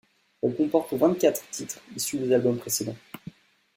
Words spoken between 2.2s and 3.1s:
albums précédents.